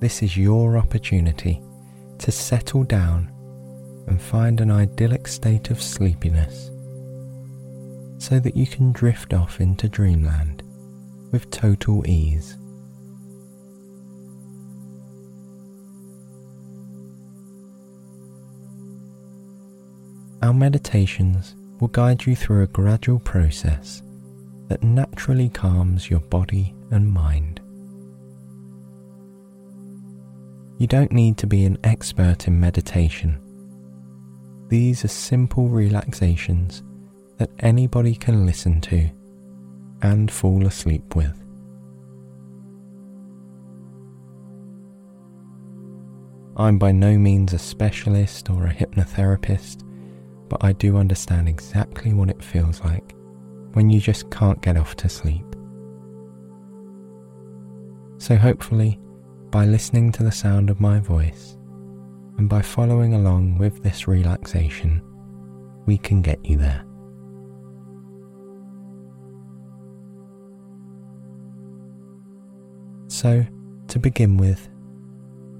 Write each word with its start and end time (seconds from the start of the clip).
This 0.00 0.22
is 0.22 0.36
your 0.36 0.78
opportunity 0.78 1.60
to 2.18 2.30
settle 2.30 2.84
down 2.84 3.32
and 4.06 4.22
find 4.22 4.60
an 4.60 4.70
idyllic 4.70 5.26
state 5.26 5.70
of 5.70 5.82
sleepiness 5.82 6.70
so 8.18 8.38
that 8.38 8.56
you 8.56 8.66
can 8.66 8.92
drift 8.92 9.34
off 9.34 9.60
into 9.60 9.88
dreamland 9.88 10.62
with 11.32 11.50
total 11.50 12.06
ease. 12.06 12.56
Our 20.42 20.54
meditations 20.54 21.56
will 21.80 21.88
guide 21.88 22.24
you 22.24 22.36
through 22.36 22.62
a 22.62 22.68
gradual 22.68 23.18
process 23.18 24.02
that 24.68 24.84
naturally 24.84 25.48
calms 25.48 26.08
your 26.08 26.20
body 26.20 26.74
and 26.92 27.10
mind. 27.10 27.60
You 30.78 30.86
don't 30.86 31.10
need 31.10 31.36
to 31.38 31.48
be 31.48 31.64
an 31.64 31.76
expert 31.82 32.46
in 32.46 32.60
meditation. 32.60 33.40
These 34.68 35.04
are 35.04 35.08
simple 35.08 35.68
relaxations 35.68 36.84
that 37.38 37.50
anybody 37.58 38.14
can 38.14 38.46
listen 38.46 38.80
to 38.82 39.10
and 40.02 40.30
fall 40.30 40.64
asleep 40.68 41.16
with. 41.16 41.34
I'm 46.56 46.78
by 46.78 46.92
no 46.92 47.18
means 47.18 47.52
a 47.52 47.58
specialist 47.58 48.48
or 48.48 48.66
a 48.66 48.74
hypnotherapist, 48.74 49.82
but 50.48 50.62
I 50.62 50.74
do 50.74 50.96
understand 50.96 51.48
exactly 51.48 52.12
what 52.12 52.30
it 52.30 52.42
feels 52.42 52.80
like 52.82 53.16
when 53.72 53.90
you 53.90 54.00
just 54.00 54.30
can't 54.30 54.62
get 54.62 54.76
off 54.76 54.94
to 54.96 55.08
sleep. 55.08 55.44
So, 58.18 58.36
hopefully, 58.36 59.00
by 59.50 59.64
listening 59.64 60.12
to 60.12 60.22
the 60.22 60.32
sound 60.32 60.68
of 60.70 60.80
my 60.80 61.00
voice 61.00 61.56
and 62.36 62.48
by 62.48 62.62
following 62.62 63.14
along 63.14 63.58
with 63.58 63.82
this 63.82 64.06
relaxation, 64.06 65.02
we 65.86 65.98
can 65.98 66.22
get 66.22 66.44
you 66.44 66.58
there. 66.58 66.84
So, 73.08 73.44
to 73.88 73.98
begin 73.98 74.36
with, 74.36 74.68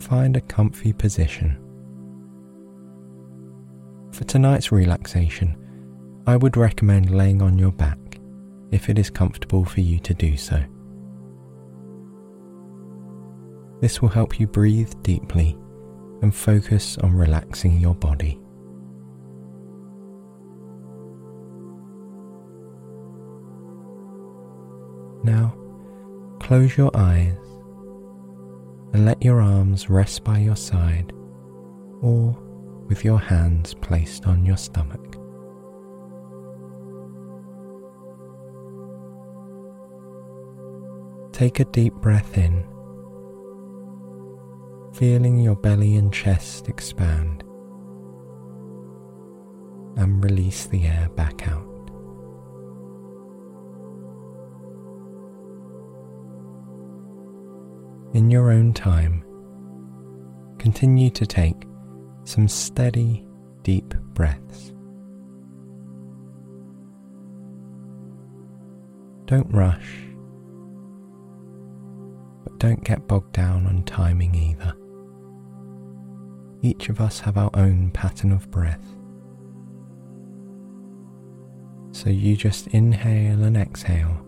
find 0.00 0.36
a 0.36 0.40
comfy 0.40 0.92
position. 0.92 1.58
For 4.12 4.24
tonight's 4.24 4.72
relaxation, 4.72 5.56
I 6.26 6.36
would 6.36 6.56
recommend 6.56 7.10
laying 7.10 7.42
on 7.42 7.58
your 7.58 7.72
back 7.72 7.98
if 8.70 8.88
it 8.88 8.98
is 8.98 9.10
comfortable 9.10 9.64
for 9.64 9.82
you 9.82 9.98
to 10.00 10.14
do 10.14 10.36
so. 10.36 10.64
This 13.84 14.00
will 14.00 14.08
help 14.08 14.40
you 14.40 14.46
breathe 14.46 14.94
deeply 15.02 15.58
and 16.22 16.34
focus 16.34 16.96
on 16.96 17.12
relaxing 17.12 17.78
your 17.78 17.94
body. 17.94 18.40
Now, 25.22 25.54
close 26.40 26.78
your 26.78 26.90
eyes 26.94 27.36
and 28.94 29.04
let 29.04 29.22
your 29.22 29.42
arms 29.42 29.90
rest 29.90 30.24
by 30.24 30.38
your 30.38 30.56
side 30.56 31.12
or 32.00 32.34
with 32.88 33.04
your 33.04 33.18
hands 33.20 33.74
placed 33.74 34.26
on 34.26 34.46
your 34.46 34.56
stomach. 34.56 35.18
Take 41.34 41.60
a 41.60 41.66
deep 41.66 41.92
breath 41.96 42.38
in, 42.38 42.64
feeling 44.94 45.38
your 45.40 45.56
belly 45.56 45.96
and 45.96 46.12
chest 46.12 46.68
expand, 46.68 47.42
and 49.96 50.22
release 50.22 50.66
the 50.66 50.84
air 50.84 51.08
back 51.14 51.48
out. 51.48 51.74
in 58.14 58.30
your 58.30 58.52
own 58.52 58.72
time, 58.72 59.24
continue 60.58 61.10
to 61.10 61.26
take 61.26 61.66
some 62.22 62.46
steady, 62.46 63.26
deep 63.62 63.92
breaths. 64.14 64.72
Don't 69.26 69.50
rush, 69.50 69.90
but 72.44 72.56
don't 72.58 72.84
get 72.84 73.08
bogged 73.08 73.32
down 73.32 73.66
on 73.66 73.82
timing 73.82 74.34
either. 74.36 74.74
Each 76.64 76.88
of 76.88 76.98
us 76.98 77.20
have 77.20 77.36
our 77.36 77.50
own 77.52 77.90
pattern 77.90 78.32
of 78.32 78.50
breath. 78.50 78.82
So 81.92 82.08
you 82.08 82.38
just 82.38 82.68
inhale 82.68 83.44
and 83.44 83.54
exhale, 83.54 84.26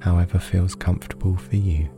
however 0.00 0.40
feels 0.40 0.74
comfortable 0.74 1.36
for 1.36 1.54
you. 1.54 1.88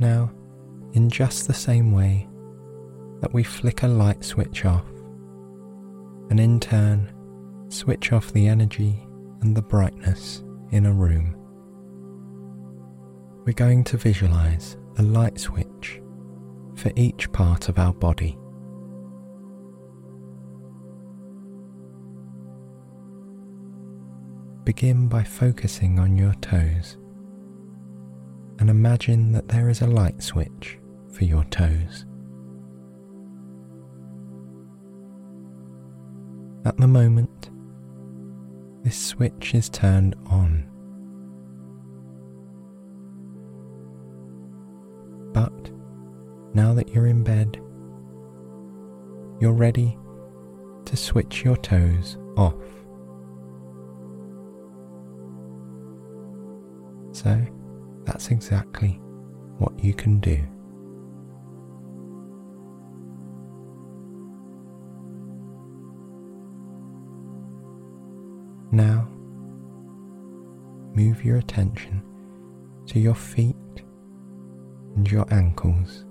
Now, 0.00 0.32
in 0.94 1.08
just 1.08 1.46
the 1.46 1.54
same 1.54 1.92
way 1.92 2.26
that 3.20 3.32
we 3.32 3.44
flick 3.44 3.84
a 3.84 3.86
light 3.86 4.24
switch 4.24 4.64
off, 4.64 4.90
and 6.30 6.40
in 6.40 6.58
turn 6.58 7.13
switch 7.74 8.12
off 8.12 8.32
the 8.32 8.46
energy 8.46 9.06
and 9.42 9.56
the 9.56 9.62
brightness 9.62 10.44
in 10.70 10.86
a 10.86 10.92
room, 10.92 11.34
we're 13.44 13.52
going 13.52 13.84
to 13.84 13.96
visualize 13.96 14.76
a 14.98 15.02
light 15.02 15.38
switch 15.38 16.00
for 16.76 16.92
each 16.96 17.30
part 17.32 17.68
of 17.68 17.78
our 17.78 17.92
body. 17.92 18.38
Begin 24.64 25.08
by 25.08 25.22
focusing 25.22 25.98
on 25.98 26.16
your 26.16 26.32
toes 26.34 26.96
and 28.60 28.70
imagine 28.70 29.32
that 29.32 29.48
there 29.48 29.68
is 29.68 29.82
a 29.82 29.86
light 29.86 30.22
switch 30.22 30.78
for 31.12 31.24
your 31.24 31.44
toes. 31.44 32.06
At 36.64 36.78
the 36.78 36.88
moment, 36.88 37.50
this 38.84 38.96
switch 38.98 39.54
is 39.54 39.70
turned 39.70 40.14
on. 40.26 40.68
But 45.32 45.70
now 46.54 46.74
that 46.74 46.90
you're 46.90 47.06
in 47.06 47.24
bed, 47.24 47.60
you're 49.40 49.52
ready 49.52 49.96
to 50.84 50.96
switch 50.96 51.42
your 51.44 51.56
toes 51.56 52.18
off. 52.36 52.54
So, 57.12 57.40
that's 58.04 58.28
exactly 58.28 59.00
what 59.58 59.82
you 59.82 59.94
can 59.94 60.20
do. 60.20 60.46
Now, 68.74 69.06
move 70.96 71.24
your 71.24 71.36
attention 71.36 72.02
to 72.86 72.98
your 72.98 73.14
feet 73.14 73.54
and 74.96 75.08
your 75.08 75.32
ankles. 75.32 76.04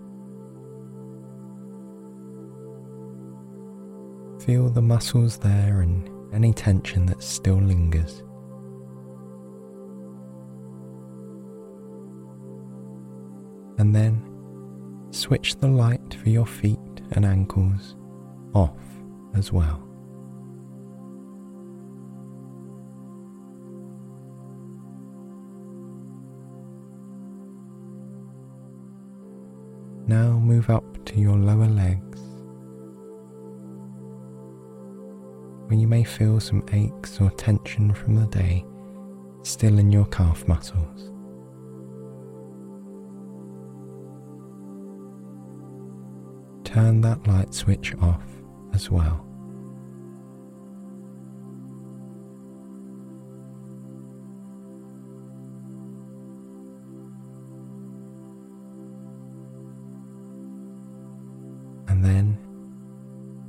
Feel 4.45 4.69
the 4.69 4.81
muscles 4.81 5.37
there 5.39 5.81
and 5.81 6.09
any 6.33 6.53
tension 6.53 7.05
that 7.07 7.21
still 7.21 7.57
lingers. 7.57 8.23
And 13.77 13.93
then 13.93 14.23
switch 15.11 15.57
the 15.57 15.67
light 15.67 16.13
for 16.13 16.29
your 16.29 16.45
feet 16.45 16.79
and 17.11 17.25
ankles 17.25 17.97
off 18.53 18.79
as 19.35 19.51
well. 19.51 19.92
Now 30.05 30.31
move 30.39 30.69
up 30.69 31.05
to 31.05 31.19
your 31.19 31.37
lower 31.37 31.67
legs, 31.67 32.19
where 35.67 35.79
you 35.79 35.87
may 35.87 36.03
feel 36.03 36.39
some 36.39 36.63
aches 36.73 37.21
or 37.21 37.29
tension 37.31 37.93
from 37.93 38.15
the 38.15 38.27
day 38.27 38.65
still 39.43 39.79
in 39.79 39.91
your 39.91 40.05
calf 40.05 40.47
muscles. 40.47 41.11
Turn 46.65 47.01
that 47.01 47.25
light 47.27 47.53
switch 47.53 47.93
off 48.01 48.23
as 48.73 48.89
well. 48.89 49.32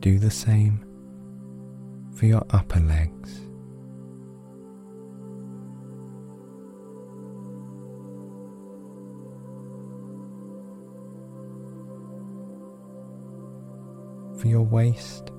Do 0.05 0.19
the 0.19 0.31
same 0.31 0.85
for 2.15 2.27
your 2.27 2.45
upper 2.51 2.79
legs. 2.79 3.41
For 14.39 14.49
your 14.49 14.61
waist 14.61 15.31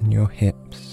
and 0.00 0.12
your 0.12 0.28
hips. 0.28 0.91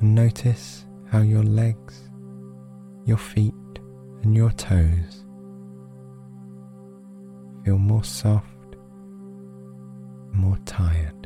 And 0.00 0.14
notice 0.14 0.86
how 1.10 1.20
your 1.20 1.42
legs, 1.42 2.08
your 3.04 3.16
feet, 3.16 3.54
and 4.22 4.36
your 4.36 4.50
toes 4.52 5.24
feel 7.64 7.78
more 7.78 8.04
soft, 8.04 8.76
more 10.32 10.58
tired. 10.64 11.17